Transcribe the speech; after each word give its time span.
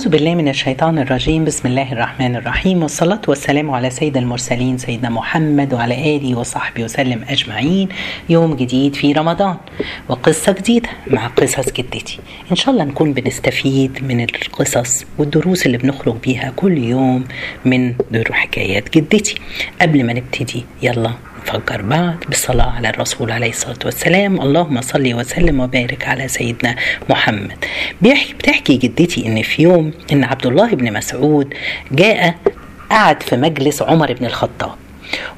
أعوذ 0.00 0.12
بالله 0.12 0.34
من 0.34 0.48
الشيطان 0.48 0.98
الرجيم. 0.98 1.44
بسم 1.44 1.68
الله 1.68 1.92
الرحمن 1.92 2.36
الرحيم. 2.36 2.82
والصلاة 2.82 3.20
والسلام 3.28 3.70
على 3.70 3.90
سيد 3.90 4.16
المرسلين 4.16 4.78
سيدنا 4.78 5.10
محمد 5.10 5.74
وعلى 5.74 6.16
آله 6.16 6.38
وصحبه 6.38 6.84
وسلم 6.84 7.24
أجمعين. 7.28 7.88
يوم 8.28 8.54
جديد 8.54 8.94
في 8.94 9.12
رمضان 9.12 9.56
وقصة 10.08 10.52
جديدة 10.52 10.88
مع 11.06 11.26
قصص 11.26 11.72
جدتي. 11.72 12.18
إن 12.50 12.56
شاء 12.56 12.70
الله 12.70 12.84
نكون 12.84 13.12
بنستفيد 13.12 14.04
من 14.04 14.20
القصص 14.20 15.04
والدروس 15.18 15.66
اللي 15.66 15.78
بنخرج 15.78 16.16
بيها 16.16 16.52
كل 16.56 16.78
يوم 16.78 17.24
من 17.64 17.94
دور 18.10 18.32
حكايات 18.32 18.96
جدتي. 18.96 19.34
قبل 19.80 20.04
ما 20.04 20.12
نبتدي 20.12 20.64
يلا 20.82 21.12
نفكر 21.50 21.82
بعض 21.82 22.14
بالصلاة 22.28 22.70
على 22.70 22.88
الرسول 22.88 23.30
عليه 23.30 23.50
الصلاة 23.50 23.78
والسلام. 23.84 24.40
اللهم 24.40 24.80
صل 24.80 25.14
وسلم 25.14 25.60
وبارك 25.60 26.08
على 26.08 26.28
سيدنا 26.28 26.76
محمد. 27.10 27.64
بيحكي 28.02 28.34
بتحكي 28.34 28.76
جدتي 28.76 29.26
إن 29.26 29.42
في 29.42 29.62
يوم 29.62 29.92
إن 30.12 30.24
عبد 30.24 30.46
الله 30.46 30.68
بن 30.74 30.92
مسعود 30.92 31.54
جاء 31.92 32.34
قعد 32.90 33.22
في 33.22 33.36
مجلس 33.36 33.82
عمر 33.82 34.12
بن 34.12 34.26
الخطاب 34.26 34.74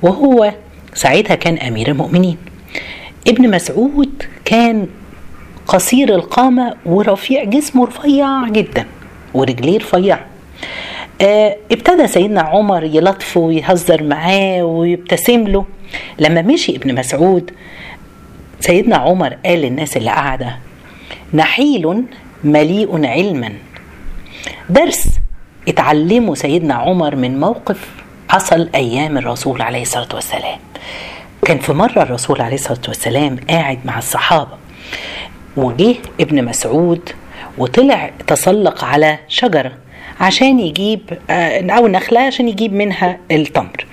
وهو 0.02 0.52
ساعتها 0.94 1.34
كان 1.34 1.58
أمير 1.58 1.88
المؤمنين. 1.88 2.36
ابن 3.28 3.50
مسعود 3.50 4.22
كان 4.44 4.86
قصير 5.66 6.14
القامة 6.14 6.74
ورفيع 6.86 7.44
جسمه 7.44 7.86
رفيع 7.86 8.48
جدا 8.48 8.86
ورجليه 9.34 9.78
رفيعة. 9.78 10.20
آه، 10.20 10.26
ابتدى 11.22 12.06
سيدنا 12.06 12.40
عمر 12.40 12.84
يلطفه 12.84 13.40
ويهزر 13.40 14.02
معاه 14.02 14.62
ويبتسم 14.62 15.48
له. 15.48 15.64
لما 16.18 16.42
مشي 16.42 16.76
ابن 16.76 16.94
مسعود 16.94 17.50
سيدنا 18.60 18.96
عمر 18.96 19.36
قال 19.46 19.58
للناس 19.58 19.96
اللي 19.96 20.10
قاعدة 20.10 20.58
نحيل 21.34 22.04
مليء 22.44 23.06
علما. 23.06 23.52
درس 24.70 25.08
اتعلمه 25.68 26.34
سيدنا 26.34 26.74
عمر 26.74 27.16
من 27.16 27.40
موقف 27.40 27.88
حصل 28.28 28.68
أيام 28.74 29.18
الرسول 29.18 29.62
عليه 29.62 29.82
الصلاة 29.82 30.08
والسلام. 30.14 30.58
كان 31.44 31.58
في 31.58 31.72
مرة 31.72 32.02
الرسول 32.02 32.40
عليه 32.40 32.54
الصلاة 32.54 32.80
والسلام 32.88 33.36
قاعد 33.50 33.78
مع 33.84 33.98
الصحابة 33.98 34.56
وجه 35.56 35.94
ابن 36.20 36.44
مسعود 36.44 37.08
وطلع 37.58 38.10
تسلق 38.26 38.84
على 38.84 39.18
شجرة. 39.28 39.72
عشان 40.22 40.60
يجيب 40.60 41.00
آه، 41.30 41.70
أو 41.70 41.86
نخلة 41.88 42.20
عشان 42.20 42.48
يجيب 42.48 42.72
منها 42.74 43.18
التمر. 43.30 43.86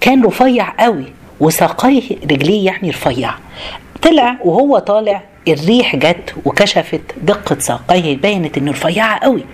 كان 0.00 0.24
رفيع 0.24 0.70
قوي 0.84 1.04
وساقيه 1.40 2.02
رجليه 2.30 2.66
يعني 2.66 2.90
رفيع. 2.90 3.30
طلع 4.02 4.36
وهو 4.44 4.78
طالع 4.78 5.22
الريح 5.48 5.96
جت 5.96 6.34
وكشفت 6.44 7.00
دقة 7.22 7.58
ساقيه 7.58 8.16
بينت 8.16 8.58
إنه 8.58 8.70
رفيعة 8.70 9.18
قوي. 9.18 9.44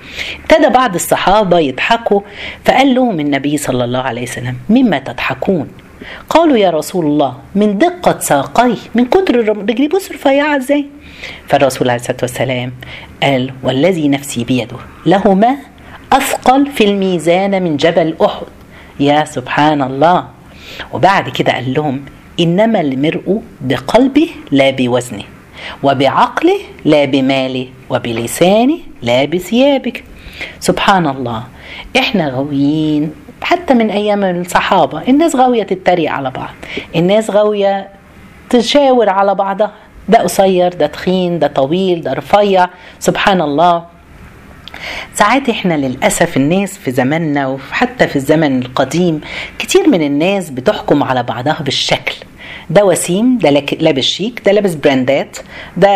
ابتدى 0.43 0.69
بعض 0.69 0.95
الصحابة 0.95 1.59
يضحكوا 1.59 2.21
فقال 2.65 2.95
لهم 2.95 3.21
النبي 3.21 3.57
صلى 3.57 3.85
الله 3.85 3.99
عليه 3.99 4.23
وسلم 4.23 4.57
مما 4.69 4.99
تضحكون؟ 4.99 5.69
قالوا 6.29 6.57
يا 6.57 6.71
رسول 6.71 7.07
الله 7.07 7.37
من 7.55 7.79
دقة 7.79 8.19
ساقيه 8.19 8.77
من 8.95 9.05
كتر 9.07 9.49
رجلي 9.49 9.89
بص 9.89 10.11
رفيعة 10.13 10.57
إزاي؟ 10.57 10.87
فالرسول 11.49 11.91
عليه 11.91 12.01
الصلاة 12.01 12.17
والسلام 12.23 12.73
قال 13.23 13.53
والذي 13.63 14.09
نفسي 14.09 14.45
بيده 14.45 14.77
لهما 15.07 15.57
أثقل 16.13 16.67
في 16.67 16.85
الميزان 16.85 17.63
من 17.63 17.77
جبل 17.77 18.17
أحد. 18.25 18.47
يا 19.01 19.25
سبحان 19.25 19.83
الله 19.83 20.25
وبعد 20.93 21.29
كده 21.29 21.53
قال 21.53 21.75
لهم 21.75 22.05
إنما 22.41 22.81
المرء 22.81 23.43
بقلبه 23.61 24.29
لا 24.51 24.71
بوزنه 24.71 25.23
وبعقله 25.83 26.59
لا 26.85 27.05
بماله 27.05 27.67
وبلسانه 27.91 28.79
لا 29.03 29.25
بثيابك 29.25 30.05
سبحان 30.61 31.07
الله 31.07 31.45
إحنا 31.99 32.29
غاويين 32.29 33.13
حتى 33.43 33.75
من 33.75 33.91
أيام 33.91 34.25
الصحابة 34.25 35.03
الناس 35.09 35.37
غاوية 35.37 35.63
تتريق 35.63 36.13
على 36.13 36.31
بعض 36.31 36.55
الناس 36.97 37.31
غاوية 37.31 37.89
تشاور 38.51 39.09
على 39.09 39.35
بعضها. 39.35 39.73
ده 40.09 40.19
قصير 40.19 40.75
ده 40.75 40.87
تخين 40.87 41.39
ده 41.39 41.47
طويل 41.47 42.01
ده 42.03 42.13
رفيع. 42.13 42.67
سبحان 42.99 43.41
الله 43.41 43.85
ساعات 45.15 45.49
إحنا 45.49 45.75
للأسف 45.75 46.37
الناس 46.37 46.79
في 46.79 46.91
زماننا 46.91 47.47
وحتى 47.47 48.07
في 48.09 48.17
الزمن 48.17 48.63
القديم 48.63 49.21
كتير 49.59 49.89
من 49.89 50.03
الناس 50.03 50.51
بتحكم 50.51 51.03
على 51.03 51.23
بعضها 51.23 51.59
بالشكل. 51.61 52.15
ده 52.71 52.85
وسيم 52.85 53.39
ده 53.39 53.51
لابس 53.81 54.05
شيك 54.05 54.43
ده 54.47 54.53
لابس 54.53 54.75
براندات 54.75 55.37
ده 55.77 55.89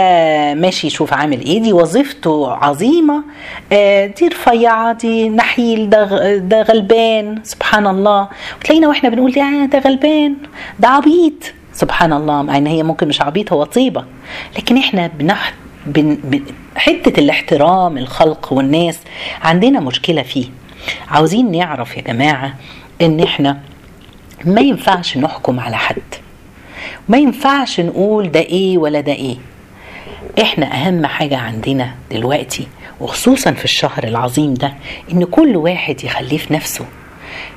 ماشي 0.55 0.87
يشوف 0.87 1.13
عامل 1.13 1.41
إيه 1.41 1.63
دي 1.63 1.73
وظيفته 1.73 2.53
عظيمة 2.53 3.23
آه 3.73 4.07
دي 4.07 4.29
رفيعة 4.29 4.93
دي 4.93 5.29
نحيل 5.29 5.91
ده 5.91 6.37
ده 6.37 6.63
غلبان 6.63 7.41
سبحان 7.45 7.87
الله. 7.87 8.29
وتلاقينا 8.61 8.89
وإحنا 8.89 9.09
بنقول 9.09 9.33
ده, 9.33 9.65
ده 9.73 9.79
غلبان 9.79 10.37
ده 10.81 10.89
عبيط 10.89 11.35
سبحان 11.73 12.13
الله. 12.13 12.43
مع 12.43 12.57
إن 12.57 12.67
هي 12.67 12.83
ممكن 12.83 13.09
مش 13.09 13.23
عبيط 13.23 13.53
هو 13.53 13.65
طيبة. 13.65 14.05
لكن 14.59 14.79
إحنا 14.79 15.07
بنحت 15.19 15.55
بن 15.87 16.19
بن 16.25 16.43
حتة 16.77 17.21
الاحترام 17.21 17.99
الخلق 17.99 18.53
والناس 18.53 18.99
عندنا 19.43 19.81
مشكلة 19.81 20.23
فيه. 20.23 20.47
عاوزين 21.09 21.51
نعرف 21.53 21.97
يا 21.97 22.03
جماعة 22.03 22.55
إن 23.03 23.21
إحنا 23.21 23.61
ما 24.45 24.61
ينفعش 24.61 25.17
نحكم 25.19 25.61
على 25.61 25.77
حد. 25.77 26.03
ما 27.09 27.19
ينفعش 27.19 27.81
نقول 27.81 28.31
ده 28.33 28.41
إيه 28.41 28.79
ولا 28.79 29.01
ده 29.01 29.13
إيه. 29.13 29.37
إحنا 30.43 30.67
أهم 30.75 31.07
حاجة 31.07 31.37
عندنا 31.37 31.95
دلوقتي 32.11 32.67
وخصوصا 33.01 33.53
في 33.53 33.65
الشهر 33.65 34.05
العظيم 34.05 34.55
ده 34.55 34.75
إن 35.13 35.25
كل 35.25 35.57
واحد 35.57 36.05
يخليه 36.05 36.39
في 36.39 36.55
نفسه. 36.55 36.85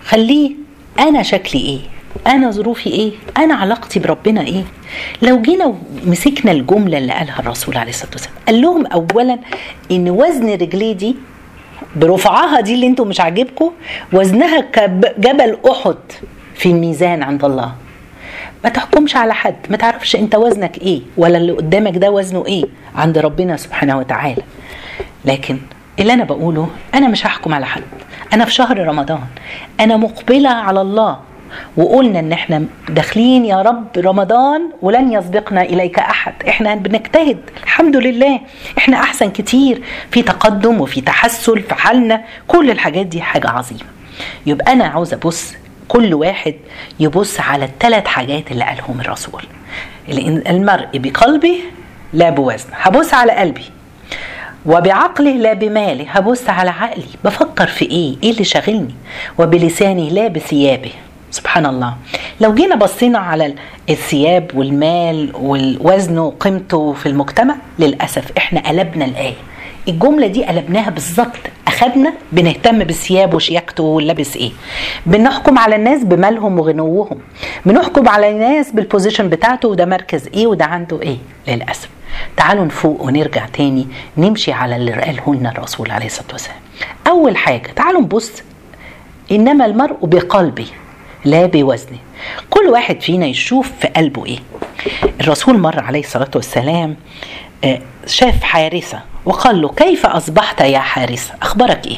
خليه 0.05 0.51
أنا 0.99 1.23
شكلي 1.23 1.61
إيه؟ 1.61 1.79
أنا 2.27 2.51
ظروفي 2.51 2.89
إيه؟ 2.89 3.11
أنا 3.37 3.55
علاقتي 3.55 3.99
بربنا 3.99 4.41
إيه؟ 4.41 4.63
لو 5.21 5.41
جينا 5.41 5.65
ومسكنا 6.05 6.51
الجملة 6.51 6.97
اللي 6.97 7.13
قالها 7.13 7.39
الرسول 7.39 7.77
عليه 7.77 7.89
الصلاة 7.89 8.11
والسلام 8.11 8.35
قال 8.47 8.61
لهم 8.61 8.85
اولا 8.85 9.39
إن 9.91 10.09
وزن 10.09 10.49
رجليه 10.49 10.93
دي 10.93 11.15
برفعها 11.95 12.61
دي 12.61 12.73
اللي 12.73 12.87
أنتم 12.87 13.07
مش 13.07 13.19
عاجبكم 13.19 13.71
وزنها 14.13 14.59
كجبل 14.61 15.57
أحد 15.71 15.95
في 16.55 16.69
الميزان 16.69 17.23
عند 17.23 17.45
الله. 17.45 17.71
ما 18.63 18.69
تحكمش 18.69 19.15
على 19.15 19.33
حد 19.33 19.55
ما 19.69 19.77
تعرفش 19.77 20.15
أنت 20.15 20.35
وزنك 20.35 20.77
إيه 20.77 21.01
ولا 21.17 21.37
اللي 21.37 21.51
قدامك 21.51 21.97
ده 21.97 22.11
وزنه 22.11 22.45
إيه 22.45 22.65
عند 22.95 23.17
ربنا 23.17 23.57
سبحانه 23.57 23.97
وتعالى. 23.97 24.41
لكن 25.25 25.57
اللي 25.99 26.13
أنا 26.13 26.23
بقوله 26.23 26.69
أنا 26.93 27.07
مش 27.07 27.25
هحكم 27.25 27.53
على 27.53 27.65
حد. 27.65 27.83
أنا 28.33 28.45
في 28.45 28.51
شهر 28.53 28.87
رمضان 28.87 29.19
أنا 29.79 29.97
مقبلة 29.97 30.49
على 30.49 30.81
الله. 30.81 31.19
وقلنا 31.77 32.19
إن 32.19 32.31
إحنا 32.31 32.65
داخلين 32.89 33.45
يا 33.45 33.61
رب 33.61 33.87
رمضان 33.97 34.61
ولن 34.81 35.11
يسبقنا 35.11 35.61
إليك 35.61 35.99
أحد. 35.99 36.33
إحنا 36.47 36.75
بنجتهد 36.75 37.37
الحمد 37.63 37.95
لله. 37.95 38.39
إحنا 38.77 38.97
أحسن 38.97 39.29
كتير. 39.29 39.81
في 40.11 40.21
تقدم 40.21 40.81
وفي 40.81 41.01
تحسن 41.01 41.61
في 41.61 41.75
حالنا. 41.75 42.21
كل 42.47 42.71
الحاجات 42.71 43.05
دي 43.05 43.21
حاجة 43.21 43.49
عظيمة. 43.49 43.81
يبقى 44.45 44.73
أنا 44.73 44.85
عاوز 44.85 45.13
أبص 45.13 45.53
كل 45.87 46.13
واحد 46.13 46.55
يبص 46.99 47.39
على 47.39 47.65
الثلاث 47.65 48.05
حاجات 48.05 48.51
اللي 48.51 48.63
قالهم 48.63 48.99
الرسول. 49.01 49.43
المرء 50.49 50.87
بقلبه 50.93 51.55
لا 52.13 52.29
بوزن. 52.29 52.69
هبص 52.73 53.13
على 53.13 53.31
قلبي. 53.31 53.65
وبعقله 54.65 55.31
لا 55.31 55.53
بماله. 55.53 56.05
هبص 56.09 56.49
على 56.49 56.69
عقلي. 56.69 57.03
بفكر 57.23 57.67
في 57.67 57.85
إيه؟ 57.85 58.15
إيه 58.23 58.31
اللي 58.31 58.43
شاغلني؟ 58.43 58.95
وبلساني 59.37 60.09
لا 60.09 60.27
بثيابه. 60.27 60.91
سبحان 61.37 61.65
الله. 61.65 61.93
لو 62.41 62.53
جينا 62.55 62.75
بصينا 62.75 63.19
على 63.19 63.55
الثياب 63.89 64.51
والمال 64.55 65.31
والوزن 65.35 66.17
وقيمته 66.19 66.93
في 66.93 67.05
المجتمع 67.05 67.55
للأسف 67.79 68.31
إحنا 68.37 68.59
قلبنا 68.69 69.05
الآية. 69.05 69.33
الجملة 69.87 70.27
دي 70.27 70.45
قلبناها 70.45 70.89
بالظبط. 70.89 71.37
أخدنا 71.67 72.13
بنهتم 72.31 72.79
بالثياب 72.83 73.33
وشياكته 73.33 73.83
واللبس 73.83 74.35
إيه. 74.35 74.51
بنحكم 75.05 75.57
على 75.57 75.75
الناس 75.75 76.03
بمالهم 76.03 76.59
وغنوهم. 76.59 77.19
بنحكم 77.65 78.09
على 78.09 78.29
الناس 78.29 78.71
بالبوزيشن 78.71 79.29
بتاعته 79.29 79.69
وده 79.69 79.85
مركز 79.85 80.27
إيه 80.27 80.47
وده 80.47 80.65
عنده 80.65 81.01
إيه. 81.01 81.17
للأسف. 81.47 81.89
تعالوا 82.37 82.65
نفوق 82.65 83.01
ونرجع 83.01 83.45
تاني 83.45 83.87
نمشي 84.17 84.51
على 84.51 84.75
اللي 84.75 84.91
قاله 84.91 85.35
لنا 85.35 85.49
الرسول 85.51 85.91
عليه 85.91 86.05
الصلاة 86.05 86.31
والسلام. 86.31 86.59
أول 87.07 87.37
حاجة 87.37 87.67
تعالوا 87.75 88.01
نبص. 88.01 88.31
إنما 89.31 89.65
المرء 89.65 89.97
بقلبه. 90.01 90.67
لا 91.25 91.45
بوزنه 91.45 91.97
كل 92.49 92.65
واحد 92.69 93.01
فينا 93.01 93.25
يشوف 93.25 93.71
في 93.81 93.87
قلبه 93.87 94.25
إيه. 94.25 94.39
الرسول 95.21 95.57
مر 95.59 95.79
عليه 95.83 95.99
الصلاة 95.99 96.31
والسلام 96.35 96.95
شاف 98.05 98.43
حارثة 98.43 98.99
وقال 99.25 99.61
له 99.61 99.69
كيف 99.69 100.05
أصبحت 100.05 100.61
يا 100.61 100.79
حارثة 100.79 101.33
أخبرك 101.41 101.87
إيه؟ 101.87 101.97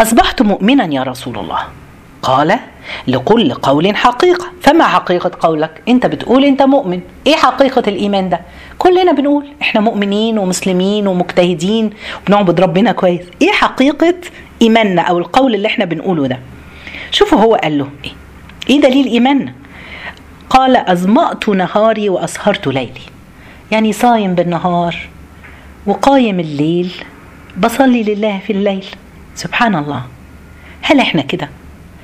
أصبحت 0.00 0.42
مؤمنا 0.42 0.94
يا 0.94 1.02
رسول 1.02 1.38
الله. 1.38 1.58
قال 2.22 2.58
لكل 3.08 3.54
قول 3.54 3.96
حقيقة. 3.96 4.46
فما 4.60 4.84
حقيقة 4.84 5.30
قولك؟ 5.40 5.82
أنت 5.88 6.06
بتقول 6.06 6.44
أنت 6.44 6.62
مؤمن. 6.62 7.00
إيه 7.26 7.36
حقيقة 7.36 7.82
الإيمان 7.88 8.28
ده؟ 8.28 8.40
كلنا 8.78 9.12
بنقول 9.12 9.46
إحنا 9.62 9.80
مؤمنين 9.80 10.38
ومسلمين 10.38 11.06
ومجتهدين 11.06 11.90
وبنعبد 12.22 12.60
ربنا 12.60 12.92
كويس. 12.92 13.20
إيه 13.42 13.52
حقيقة 13.52 14.14
إيماننا 14.62 15.02
أو 15.02 15.18
القول 15.18 15.54
اللي 15.54 15.68
إحنا 15.68 15.84
بنقوله 15.84 16.26
ده؟ 16.26 16.38
شوفوا 17.10 17.38
هو 17.38 17.54
قال 17.54 17.78
له 17.78 17.88
إيه؟ 18.04 18.12
إيه 18.70 18.80
دليل 18.80 19.06
إيماننا؟ 19.06 19.52
قال 20.50 20.76
أظمأت 20.76 21.48
نهاري 21.48 22.08
وأسهرت 22.08 22.66
ليلي. 22.66 23.00
يعني 23.70 23.92
صايم 23.92 24.34
بالنهار 24.34 24.96
وقايم 25.86 26.40
الليل 26.40 26.92
بصلي 27.58 28.02
لله 28.02 28.38
في 28.46 28.52
الليل. 28.52 28.84
سبحان 29.34 29.74
الله. 29.74 30.02
هل 30.82 31.00
إحنا 31.00 31.22
كده؟ 31.22 31.48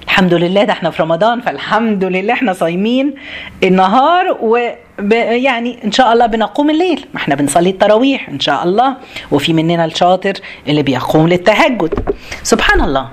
الحمد 0.05 0.35
لله 0.35 0.64
ده 0.64 0.73
إحنا 0.73 0.91
في 0.91 1.03
رمضان 1.03 1.41
فالحمد 1.41 2.05
لله 2.05 2.32
إحنا 2.32 2.53
صايمين 2.53 3.14
النهار 3.62 4.38
و 4.41 4.70
يعني 4.98 5.84
إن 5.84 5.93
شاء 5.93 6.12
الله 6.12 6.26
بنقوم 6.26 6.70
الليل. 6.70 7.06
ما 7.14 7.20
إحنا 7.20 7.34
بنصلي 7.34 7.70
التراويح 7.70 8.28
إن 8.28 8.40
شاء 8.40 8.64
الله. 8.64 8.96
وفي 9.31 9.52
مننا 9.52 9.84
الشاطر 9.84 10.32
اللي 10.69 10.82
بيقوم 10.82 11.28
للتهجد. 11.28 12.14
سبحان 12.43 12.81
الله. 12.81 13.08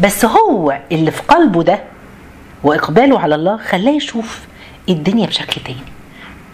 بس 0.00 0.24
هو 0.24 0.78
اللي 0.92 1.10
في 1.10 1.22
قلبه 1.22 1.62
ده 1.62 1.80
وإقباله 2.62 3.20
على 3.20 3.34
الله 3.34 3.56
خلاه 3.56 3.92
يشوف 3.92 4.40
الدنيا 4.88 5.26
بشكل 5.26 5.60
تاني. 5.64 5.78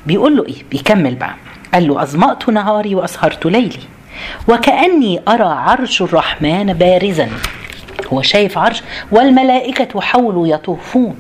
بيقول 0.06 0.36
له 0.36 0.46
إيه؟ 0.46 0.62
بيكمل 0.70 1.14
بقى. 1.14 1.34
قال 1.75 1.88
له 1.88 2.02
أظمأت 2.02 2.48
نهاري 2.48 2.94
وأسهرت 2.94 3.46
ليلي. 3.46 3.80
وكأني 4.48 5.20
أرى 5.28 5.44
عرش 5.44 6.02
الرحمن 6.02 6.72
بارزا. 6.72 7.28
هو 8.12 8.22
شايف 8.22 8.58
عرش 8.58 8.82
والملائكة 9.12 10.00
حوله 10.00 10.48
يطوفون. 10.48 11.16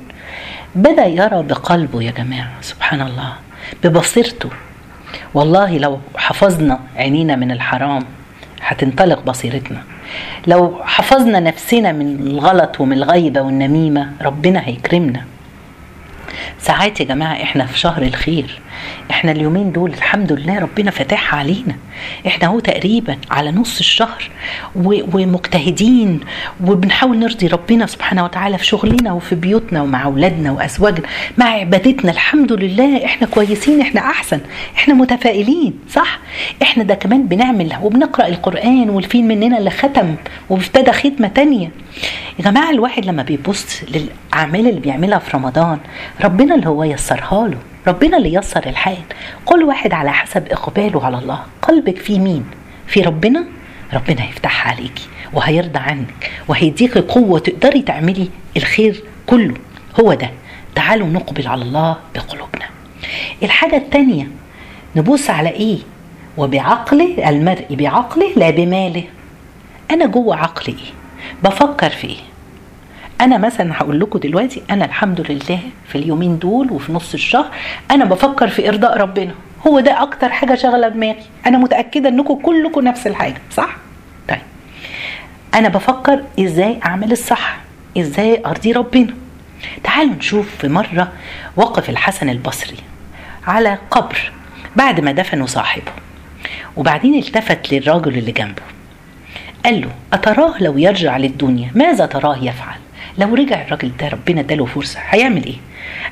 بدأ 0.74 1.06
يرى 1.06 1.42
بقلبه 1.42 2.02
يا 2.02 2.10
جماعة. 2.10 2.52
سبحان 2.60 3.00
الله. 3.00 3.32
ببصيرته. 3.84 4.50
والله 5.34 5.78
لو 5.78 5.98
حفظنا 6.16 6.80
عينينا 6.96 7.36
من 7.36 7.50
الحرام 7.50 8.04
هتنطلق 8.60 9.22
بصيرتنا. 9.22 9.82
لو 10.46 10.80
حفظنا 10.84 11.40
نفسنا 11.40 11.92
من 11.92 12.20
الغلط 12.20 12.80
ومن 12.80 12.92
الغيبة 12.92 13.40
والنميمة 13.40 14.12
ربنا 14.22 14.66
هيكرمنا. 14.66 15.24
ساعات 16.58 17.00
يا 17.00 17.04
جماعة 17.04 17.42
إحنا 17.42 17.66
في 17.66 17.78
شهر 17.78 18.02
الخير. 18.02 18.60
إحنا 19.10 19.32
اليومين 19.32 19.72
دول 19.72 19.90
الحمد 19.92 20.32
لله 20.32 20.58
ربنا 20.58 20.90
فاتحها 20.90 21.38
علينا. 21.38 21.76
إحنا 22.26 22.48
هو 22.48 22.60
تقريبا 22.60 23.16
على 23.30 23.50
نص 23.50 23.78
الشهر 23.78 24.30
ومجتهدين 25.12 26.20
وبنحاول 26.64 27.18
نرضي 27.18 27.46
ربنا 27.46 27.86
سبحانه 27.86 28.24
وتعالى 28.24 28.58
في 28.58 28.66
شغلنا 28.66 29.12
وفي 29.12 29.34
بيوتنا 29.34 29.82
ومع 29.82 30.04
أولادنا 30.04 30.50
وأزواجنا. 30.50 31.06
مع 31.38 31.46
عبادتنا 31.46 32.10
الحمد 32.12 32.52
لله 32.52 33.04
إحنا 33.04 33.26
كويسين 33.26 33.80
إحنا 33.80 34.00
أحسن 34.00 34.40
إحنا 34.76 34.94
متفائلين 34.94 35.78
صح؟ 35.90 36.18
إحنا 36.78 36.88
ده 36.88 36.94
كمان 36.94 37.26
بنعمل 37.26 37.76
وبنقرأ 37.82 38.26
القرآن 38.26 38.90
والفين 38.90 39.28
مننا 39.28 39.58
اللي 39.58 39.70
ختم 39.70 40.14
وابتدى 40.50 40.92
ختمه 40.92 41.28
تانية. 41.28 41.70
يا 42.38 42.44
جماعة 42.44 42.70
الواحد 42.70 43.04
لما 43.04 43.22
بيبص 43.22 43.82
للأعمال 43.82 44.68
اللي 44.68 44.80
بيعملها 44.80 45.18
في 45.18 45.36
رمضان 45.36 45.78
ربنا 46.24 46.54
اللي 46.54 46.66
هو 46.68 46.84
يسرها 46.84 47.48
له 47.48 47.58
ربنا 47.88 48.16
اللي 48.16 48.34
يسر 48.34 48.66
الحال. 48.66 48.96
كل 49.44 49.62
واحد 49.62 49.92
على 49.92 50.12
حسب 50.12 50.46
إقباله 50.50 51.04
على 51.06 51.18
الله. 51.18 51.42
قلبك 51.62 51.96
في 51.96 52.18
مين؟ 52.18 52.44
في 52.86 53.00
ربنا؟ 53.00 53.44
ربنا 53.94 54.22
هيفتحها 54.22 54.72
عليكي 54.72 55.08
وهيرضى 55.32 55.78
عنك 55.78 56.30
وهيديكي 56.48 57.00
قوة 57.00 57.38
تقدري 57.38 57.82
تعملي 57.82 58.28
الخير 58.56 59.02
كله. 59.26 59.54
هو 60.00 60.14
ده. 60.14 60.30
تعالوا 60.74 61.06
نقبل 61.06 61.46
على 61.46 61.62
الله 61.62 61.96
بقلوبنا. 62.14 62.64
الحاجة 63.42 63.76
التانية 63.76 64.28
نبص 64.96 65.30
على 65.30 65.48
إيه؟ 65.48 65.78
وبعقله 66.38 67.28
المرء 67.28 67.66
بعقله 67.70 68.32
لا 68.36 68.50
بماله. 68.50 69.04
أنا 69.90 70.06
جوه 70.06 70.36
عقلي 70.36 70.76
إيه؟ 70.76 70.92
بفكر 71.42 71.90
في 71.90 72.06
إيه؟ 72.06 72.16
أنا 73.20 73.38
مثلا 73.38 73.72
هقول 73.76 74.00
لكم 74.00 74.18
دلوقتي 74.18 74.62
أنا 74.70 74.84
الحمد 74.84 75.20
لله 75.30 75.60
في 75.88 75.98
اليومين 75.98 76.38
دول 76.38 76.70
وفي 76.70 76.92
نص 76.92 77.14
الشهر 77.14 77.50
أنا 77.90 78.04
بفكر 78.04 78.48
في 78.48 78.68
إرضاء 78.68 78.96
ربنا. 78.96 79.34
هو 79.66 79.80
ده 79.80 80.02
أكتر 80.02 80.28
حاجة 80.28 80.54
شغله 80.54 80.88
دماغي. 80.88 81.22
أنا 81.46 81.58
متأكدة 81.58 82.08
إنكم 82.08 82.34
كلكم 82.34 82.80
نفس 82.80 83.06
الحاجة 83.06 83.40
صح؟ 83.50 83.76
طيب. 84.28 84.38
أنا 85.54 85.68
بفكر 85.68 86.22
إزاي 86.40 86.78
أعمل 86.84 87.12
الصح 87.12 87.56
إزاي 87.98 88.42
أرضي 88.46 88.72
ربنا؟ 88.72 89.14
تعالوا 89.84 90.14
نشوف 90.14 90.56
في 90.58 90.68
مرة 90.68 91.12
وقف 91.56 91.90
الحسن 91.90 92.28
البصري 92.28 92.76
على 93.46 93.78
قبر 93.90 94.32
بعد 94.76 95.00
ما 95.00 95.12
دفنوا 95.12 95.46
صاحبه. 95.46 95.92
وبعدين 96.76 97.14
التفت 97.14 97.72
للراجل 97.72 98.18
اللي 98.18 98.32
جنبه. 98.32 98.62
قال 99.64 99.80
له 99.80 99.90
أتراه 100.12 100.62
لو 100.62 100.78
يرجع 100.78 101.16
للدنيا؟ 101.16 101.70
ماذا 101.74 102.06
تراه 102.06 102.36
يفعل؟ 102.36 102.78
لو 103.18 103.34
رجع 103.34 103.62
الراجل 103.62 103.92
ده 104.00 104.08
ربنا 104.08 104.40
اداله 104.40 104.64
فرصة 104.66 105.00
هيعمل 105.08 105.44
إيه؟ 105.44 105.56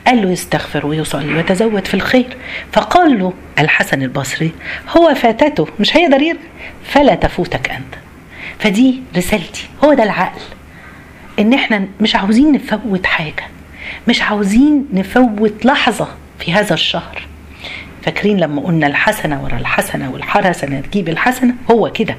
قال 0.06 0.22
له 0.22 0.30
يستغفر 0.30 0.86
ويصلي 0.86 1.34
ويتزود 1.34 1.86
في 1.86 1.94
الخير. 1.94 2.36
فقال 2.72 3.18
له 3.18 3.32
الحسن 3.58 4.02
البصري 4.02 4.52
هو 4.96 5.14
فاتته 5.14 5.66
مش 5.80 5.96
هيقدر 5.96 6.22
يرجع 6.22 6.40
فلا 6.84 7.14
تفوتك 7.14 7.70
أنت. 7.70 7.94
فدي 8.58 9.00
رسالتي 9.16 9.68
هو 9.84 9.94
ده 9.94 10.02
العقل. 10.02 10.40
إن 11.38 11.54
إحنا 11.54 11.86
مش 12.00 12.16
عاوزين 12.16 12.52
نفوت 12.52 13.06
حاجة 13.06 13.44
مش 14.08 14.22
عاوزين 14.22 14.86
نفوت 14.92 15.64
لحظة 15.66 16.08
في 16.38 16.52
هذا 16.52 16.74
الشهر. 16.74 17.26
فاكرين 18.06 18.36
لما 18.36 18.62
قلنا 18.62 18.86
الحسنة 18.86 19.44
ورا 19.44 19.56
الحسنة 19.56 20.10
والحسنة 20.10 20.80
تجيب 20.80 21.08
الحسنة؟ 21.08 21.54
هو 21.70 21.92
كده. 21.92 22.16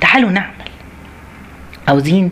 تعالوا 0.00 0.30
نعمل. 0.30 0.54
عاوزين 1.88 2.30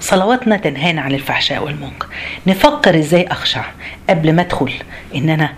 صلواتنا 0.00 0.56
تنهانا 0.56 1.02
عن 1.02 1.14
الفحشاء 1.14 1.64
والمنكر. 1.64 2.06
نفكر 2.46 2.98
إزاي 2.98 3.26
أخشع 3.26 3.64
قبل 4.10 4.32
ما 4.32 4.42
أدخل 4.42 4.72
إن 5.14 5.30
أنا 5.30 5.52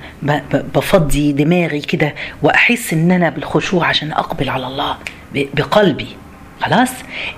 بفضي 0.75 1.33
دماغي 1.33 1.81
كده 1.81 2.15
وأحس 2.43 2.93
إن 2.93 3.11
أنا 3.11 3.31
بالخشوع 3.31 3.87
عشان 3.87 4.13
أقبل 4.13 4.49
على 4.49 4.67
الله 4.67 4.97
بقلبي. 5.35 6.09
خلاص؟ 6.61 6.91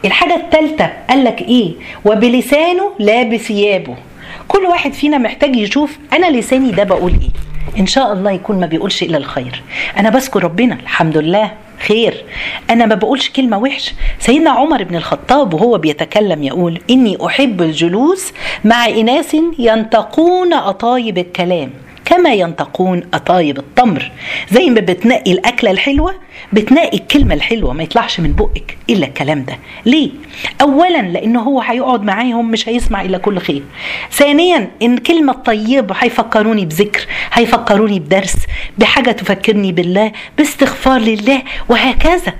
الحاجة 0.05 0.37
الثالثة 0.37 0.91
قال 1.11 1.25
لك 1.25 1.41
إيه؟ 1.41 1.73
وبلسانه 2.05 2.93
لا 2.99 3.23
بثيابه. 3.23 3.97
كل 4.49 4.63
واحد 4.63 4.93
فينا 4.93 5.19
محتاج 5.19 5.57
يشوف 5.57 5.99
أنا 6.13 6.31
لساني 6.39 6.71
ده 6.71 6.85
بقول 6.85 7.13
إيه. 7.13 7.40
إن 7.79 7.87
شاء 7.87 8.13
الله 8.13 8.31
يكون 8.31 8.61
ما 8.61 8.67
بيقولش 8.67 9.03
إلا 9.03 9.19
الخير. 9.19 9.63
أنا 9.99 10.11
بذكر 10.11 10.45
ربنا 10.45 10.75
الحمد 10.75 11.17
لله 11.17 11.53
خير. 11.87 12.25
أنا 12.71 12.87
ما 12.87 12.95
بقولش 12.95 13.31
كلمة 13.31 13.59
وحش. 13.59 13.95
سيدنا 14.19 14.51
عمر 14.51 14.85
بن 14.85 14.97
الخطاب 14.97 15.55
وهو 15.55 15.79
بيتكلم 15.79 16.43
يقول 16.43 16.81
إني 16.91 17.19
أحب 17.27 17.63
الجلوس 17.63 18.33
مع 18.65 18.87
إناس 18.89 19.37
ينتقون 19.59 20.53
أطايب 20.53 21.19
الكلام 21.19 21.71
كما 22.05 22.33
ينتقون 22.33 23.03
أطايب 23.15 23.59
التمر. 23.59 24.11
زي 24.51 24.71
ما 24.71 24.81
بتنقي 24.81 25.33
الأكلة 25.33 25.71
الحلوة 25.71 26.15
بتنقي 26.53 26.99
الكلمة 26.99 27.35
الحلوة 27.35 27.73
ما 27.73 27.83
يطلعش 27.83 28.21
من 28.21 28.33
بقك 28.33 28.79
إلا 28.91 29.07
الكلام 29.07 29.45
ده. 29.45 29.59
ليه؟ 29.87 30.11
أولا 30.63 31.03
لأنه 31.03 31.41
هو 31.41 31.61
هيقعد 31.61 32.03
معاهم 32.03 32.51
مش 32.51 32.69
هيسمع 32.69 33.03
إلا 33.03 33.19
كل 33.19 33.39
خير. 33.39 33.63
ثانيا 34.13 34.71
إن 34.83 34.99
كلمة 34.99 35.33
طيبة 35.33 35.95
هيفكروني 35.99 36.65
بذكر 36.67 37.07
هيفكروني 37.33 38.01
بدرس 38.01 38.37
بحاجة 38.79 39.11
تفكرني 39.11 39.73
بالله 39.73 40.13
باستغفار 40.39 41.01
لله 41.01 41.43
وهكذا. 41.69 42.33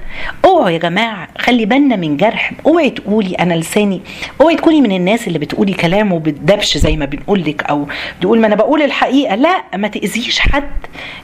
اوعوا 0.45 0.71
يا 0.71 0.79
جماعة 0.79 1.29
خلي 1.39 1.67
بالنا 1.67 1.97
من 1.97 2.17
جرح. 2.17 2.53
اوعي 2.67 2.91
تقولي 2.91 3.35
أنا 3.35 3.55
لساني 3.55 4.01
اوعي 4.41 4.57
تكوني 4.57 4.81
من 4.81 4.93
الناس 4.93 5.29
اللي 5.29 5.39
بتقولي 5.39 5.73
كلام 5.73 6.13
وبتدبش 6.13 6.79
زي 6.79 6.97
ما 6.97 7.05
بنقول 7.05 7.45
لك 7.45 7.63
أو 7.63 7.89
تقول 8.21 8.41
ما 8.41 8.47
أنا 8.47 8.55
بقول 8.55 8.83
الحقيقة. 8.83 9.35
لا 9.35 9.63
ما 9.77 9.89
تأذيش 9.89 10.39
حد. 10.39 10.71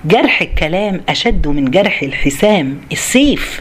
جرح 0.05 0.43
الكلام 0.43 1.01
أشد 1.09 1.49
من 1.49 1.71
جرح 1.71 2.03
الحسام. 2.03 2.66
السيف. 2.93 3.61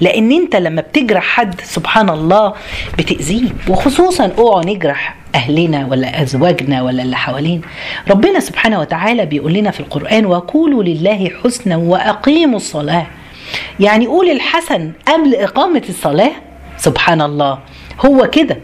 لأن 0.00 0.32
أنت 0.32 0.56
لما 0.56 0.80
بتجرح 0.80 1.24
حد 1.24 1.60
سبحان 1.60 2.10
الله 2.10 2.54
بتأذيه. 2.98 3.48
وخصوصا 3.68 4.32
أوعوا 4.38 4.64
نجرح 4.64 5.16
أهلنا 5.34 5.86
ولا 5.86 6.22
أزواجنا 6.22 6.82
ولا 6.82 7.02
اللي 7.02 7.16
حوالينا. 7.16 7.62
ربنا 8.10 8.40
سبحانه 8.40 8.80
وتعالى 8.80 9.26
بيقول 9.26 9.52
لنا 9.52 9.70
في 9.70 9.80
القرآن 9.80 10.26
وقولوا 10.26 10.82
لله 10.82 11.30
حسنا 11.44 11.76
وأقيموا 11.76 12.56
الصلاة. 12.56 13.06
يعني 13.80 14.06
قول 14.06 14.30
الحسن 14.30 14.92
قبل 15.08 15.34
إقامة 15.34 15.82
الصلاة 15.88 16.32
سبحان 16.76 17.22
الله. 17.22 17.58
هو 18.06 18.30
كده. 18.32 18.58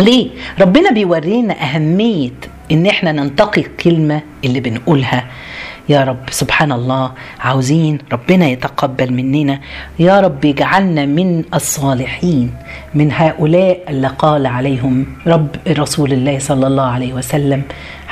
ليه؟ 0.00 0.28
ربنا 0.60 0.90
بيورينا 0.90 1.62
أهمية 1.62 2.30
إن 2.72 2.86
إحنا 2.86 3.12
ننتقي 3.12 3.60
الكلمة 3.60 4.22
اللي 4.44 4.60
بنقولها. 4.60 5.24
يا 5.92 6.00
رب 6.10 6.24
سبحان 6.40 6.72
الله 6.78 7.04
عاوزين 7.46 7.94
ربنا 8.14 8.46
يتقبل 8.54 9.08
مننا. 9.18 9.56
يا 10.06 10.16
رب 10.24 10.42
اجعلنا 10.52 11.02
من 11.18 11.28
الصالحين 11.58 12.46
من 12.98 13.08
هؤلاء 13.20 13.76
اللي 13.90 14.10
قال 14.24 14.44
عليهم 14.56 14.96
رب 15.34 15.52
رسول 15.82 16.10
الله 16.16 16.36
صلى 16.48 16.66
الله 16.70 16.88
عليه 16.96 17.12
وسلم. 17.18 17.60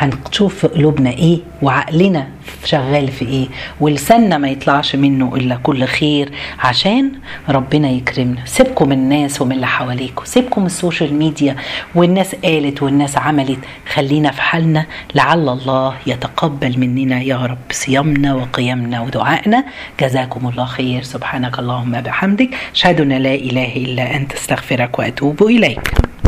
هنشوف 0.00 0.54
في 0.54 0.66
قلوبنا 0.66 1.10
إيه 1.10 1.38
وعقلنا 1.62 2.28
شغال 2.64 3.08
في 3.08 3.24
إيه. 3.24 3.48
ولساننا 3.80 4.38
ما 4.38 4.48
يطلعش 4.48 4.96
منه 4.96 5.36
إلا 5.36 5.56
كل 5.56 5.84
خير 5.84 6.32
عشان 6.58 7.12
ربنا 7.48 7.90
يكرمنا. 7.90 8.40
سيبكم 8.44 8.88
من 8.88 8.92
الناس 8.98 9.42
ومن 9.42 9.52
اللي 9.52 9.66
حواليكم 9.66 10.24
سيبكم 10.24 10.66
السوشيال 10.66 11.14
ميديا. 11.14 11.56
والناس 11.94 12.34
قالت 12.34 12.82
والناس 12.82 13.18
عملت. 13.18 13.58
خلينا 13.92 14.30
في 14.30 14.42
حالنا. 14.42 14.86
لعل 15.14 15.48
الله 15.48 15.94
يتقبل 16.06 16.78
مننا 16.78 17.22
يا 17.22 17.36
رب 17.36 17.58
صيامنا 17.70 18.34
وقيامنا 18.34 19.00
ودعائنا. 19.00 19.64
جزاكم 20.00 20.48
الله 20.48 20.64
خير. 20.64 21.02
سبحانك 21.02 21.58
اللهم 21.58 22.00
بحمدك 22.00 22.50
أشهد 22.74 23.00
أن 23.00 23.12
لا 23.12 23.34
إله 23.34 23.76
إلا 23.76 24.16
أنت. 24.16 24.32
أستغفرك 24.32 24.98
وأتوب 24.98 25.42
إليك. 25.42 26.10